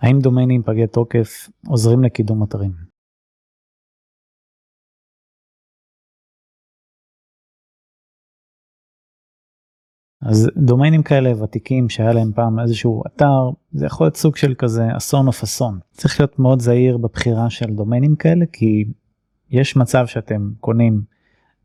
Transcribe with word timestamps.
האם 0.00 0.18
דומיינים 0.20 0.62
פגי 0.62 0.86
תוקף 0.86 1.48
עוזרים 1.66 2.02
לקידום 2.02 2.42
אתרים? 2.42 2.72
אז 10.22 10.50
דומיינים 10.56 11.02
כאלה 11.02 11.42
ותיקים 11.42 11.88
שהיה 11.88 12.12
להם 12.12 12.32
פעם 12.34 12.60
איזשהו 12.60 13.02
אתר 13.06 13.50
זה 13.72 13.86
יכול 13.86 14.04
להיות 14.06 14.16
סוג 14.16 14.36
של 14.36 14.54
כזה 14.58 14.82
אסון 14.96 15.26
אוף 15.26 15.42
אסון 15.42 15.78
צריך 15.90 16.20
להיות 16.20 16.38
מאוד 16.38 16.60
זהיר 16.60 16.98
בבחירה 16.98 17.50
של 17.50 17.74
דומיינים 17.74 18.16
כאלה 18.16 18.44
כי 18.52 18.84
יש 19.50 19.76
מצב 19.76 20.06
שאתם 20.06 20.50
קונים 20.60 21.02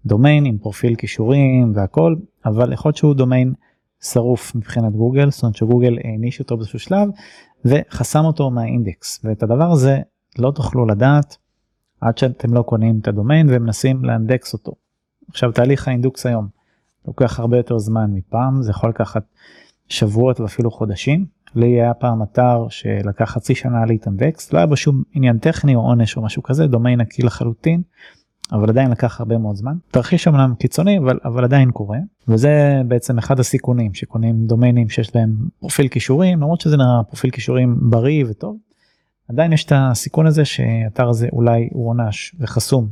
דומיין 0.06 0.46
עם 0.46 0.58
פרופיל 0.58 0.96
קישורים 0.96 1.71
והכל 1.76 2.16
אבל 2.46 2.74
יכול 2.74 2.90
להיות 2.90 2.98
שהוא 2.98 3.16
דומיין 3.16 3.54
שרוף 4.12 4.56
מבחינת 4.56 4.94
גוגל 4.94 5.32
זאת 5.32 5.44
אומרת 5.44 5.56
שגוגל 5.56 5.98
העניש 6.04 6.40
אותו 6.40 6.58
באיזשהו 6.58 6.80
שלב 6.80 7.08
וחסם 7.66 8.26
אותו 8.26 8.52
מהאינדקס 8.52 9.20
ואת 9.24 9.44
הדבר 9.44 9.71
הזה 9.71 10.00
לא 10.39 10.52
תוכלו 10.52 10.86
לדעת 10.86 11.38
עד 12.02 12.18
שאתם 12.18 12.54
לא 12.54 12.62
קונים 12.62 13.00
את 13.02 13.07
הדומיין 13.07 13.48
ומנסים 13.50 14.06
לאנדקס 14.06 14.54
אותו. 14.54 14.71
עכשיו 15.29 15.52
תהליך 15.52 15.88
האינדוקס 15.88 16.26
היום 16.26 16.48
לוקח 17.07 17.39
הרבה 17.39 17.57
יותר 17.57 17.78
זמן 17.78 18.12
מפעם 18.14 18.62
זה 18.62 18.71
יכול 18.71 18.89
לקחת 18.89 19.24
שבועות 19.88 20.40
ואפילו 20.40 20.71
חודשים. 20.71 21.26
לי 21.56 21.68
היה 21.68 21.93
פעם 21.93 22.24
אתר 22.24 22.65
שלקח 22.70 23.26
חצי 23.26 23.56
שנה 23.56 23.86
להתאנדקס 23.86 24.54
לא 24.54 24.57
היה 24.57 24.68
בו 24.68 24.76
שום 24.76 25.04
עניין 25.14 25.37
טכני 25.37 25.76
או 25.76 25.82
עונש 25.82 26.18
או 26.18 26.21
משהו 26.21 26.43
כזה 26.43 26.68
דומיין 26.68 27.01
נקי 27.01 27.21
לחלוטין. 27.21 27.82
אבל 28.52 28.70
עדיין 28.70 28.92
לקח 28.92 29.20
הרבה 29.20 29.38
מאוד 29.38 29.56
זמן 29.56 29.74
תרחיש 29.92 30.28
אמנם 30.28 30.54
קיצוני 30.60 30.98
אבל 30.98 31.20
אבל 31.26 31.44
עדיין 31.44 31.72
קורה 31.72 31.98
וזה 32.28 32.81
בעצם 32.88 33.18
אחד 33.18 33.40
הסיכונים 33.40 33.94
שקונים 33.94 34.45
דומיינים 34.45 34.90
שיש 34.90 35.16
להם 35.16 35.36
פרופיל 35.59 35.88
קישורים 35.88 36.38
למרות 36.42 36.62
שזה 36.62 36.78
נראה 36.78 37.04
פרופיל 37.04 37.31
קישורים 37.31 37.78
בריא 37.81 38.26
וטוב. 38.30 38.58
עדיין 39.30 39.54
יש 39.54 39.66
את 39.66 39.72
הסיכון 39.76 40.28
הזה 40.28 40.45
שאתר 40.45 41.09
הזה 41.09 41.28
אולי 41.34 41.70
הוא 41.72 41.90
עונש 41.90 42.36
וחסום 42.40 42.90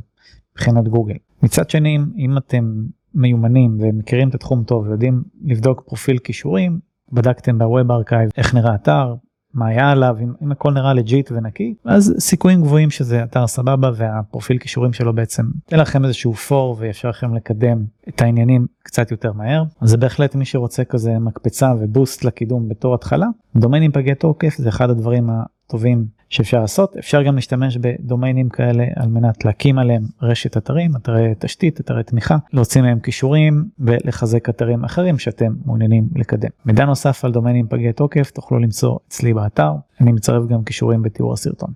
מבחינת 0.52 0.88
גוגל. 0.88 1.16
מצד 1.42 1.70
שני 1.70 1.98
אם 2.16 2.38
אתם 2.38 2.84
מיומנים 3.14 3.78
ומכירים 3.80 4.28
את 4.28 4.34
התחום 4.34 4.64
טוב 4.64 4.86
ויודעים 4.86 5.22
לבדוק 5.44 5.82
פרופיל 5.86 6.18
קישורים 6.18 6.80
בדקתם 7.12 7.58
ב 7.58 7.66
Web 7.66 7.90
Archive 7.90 8.30
איך 8.36 8.54
נראה 8.54 8.74
אתר 8.74 9.14
מה 9.54 9.66
היה 9.66 9.90
עליו 9.90 10.16
אם, 10.20 10.32
אם 10.42 10.52
הכל 10.52 10.72
נראה 10.72 10.94
legit 10.94 11.32
ונקי 11.32 11.74
אז 11.84 12.14
סיכויים 12.18 12.62
גבוהים 12.62 12.90
שזה 12.90 13.24
אתר 13.24 13.46
סבבה 13.46 13.90
והפרופיל 13.94 14.58
קישורים 14.58 14.92
שלו 14.92 15.14
בעצם 15.14 15.42
תן 15.66 15.78
לכם 15.78 16.04
איזשהו 16.04 16.34
פור 16.34 16.76
ואפשר 16.78 17.08
לכם 17.08 17.34
לקדם 17.34 17.84
את 18.08 18.22
העניינים 18.22 18.66
קצת 18.82 19.10
יותר 19.10 19.32
מהר. 19.32 19.64
אז 19.80 19.90
זה 19.90 19.96
בהחלט 19.96 20.34
מי 20.34 20.44
שרוצה 20.44 20.84
כזה 20.84 21.18
מקפצה 21.18 21.72
ו 21.80 21.87
boost 21.87 22.24
לקידום 22.24 22.68
בתור 22.68 22.94
התחלה. 22.94 23.26
דומיינים 23.56 23.92
פגי 23.92 24.14
תוקף 24.14 24.54
זה 24.56 24.68
אחד 24.68 24.90
הדברים 24.90 25.30
הטובים 25.30 26.06
שאפשר 26.30 26.60
לעשות. 26.60 26.96
אפשר 26.96 27.22
גם 27.22 27.34
להשתמש 27.34 27.76
בדומיינים 27.76 28.48
כאלה 28.48 28.84
על 28.96 29.08
מנת 29.08 29.44
להקים 29.44 29.78
עליהם 29.78 30.02
רשת 30.22 30.56
אתרים 30.56 30.96
אתרי 30.96 31.34
תשתית 31.38 31.80
אתרי 31.80 32.04
תמיכה 32.04 32.36
להוציא 32.52 32.82
מהם 32.82 33.00
כישורים 33.00 33.64
ולחזק 33.78 34.48
אתרים 34.48 34.84
אחרים 34.84 35.18
שאתם 35.18 35.52
מעוניינים 35.64 36.08
לקדם. 36.16 36.50
מידע 36.66 36.84
נוסף 36.84 37.24
על 37.24 37.32
דומיינים 37.32 37.66
פגי 37.68 37.92
תוקף 37.92 38.30
תוכלו 38.30 38.58
למצוא 38.58 38.98
אצלי 39.08 39.34
באתר. 39.34 39.72
אני 40.00 40.12
מצרף 40.12 40.46
גם 40.48 40.64
כישורים 40.64 41.02
בתיאור 41.02 41.32
הסרטון. 41.32 41.70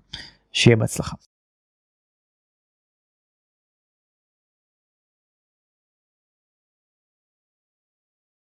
שיהיה 0.52 0.76
בהצלחה. 0.76 1.16